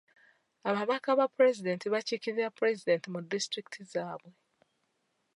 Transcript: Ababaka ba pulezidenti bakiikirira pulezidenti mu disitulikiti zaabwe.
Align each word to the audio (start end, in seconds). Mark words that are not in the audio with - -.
Ababaka 0.69 1.09
ba 1.19 1.25
pulezidenti 1.35 1.85
bakiikirira 1.93 2.47
pulezidenti 2.57 3.07
mu 3.13 3.19
disitulikiti 3.31 3.81
zaabwe. 3.91 4.31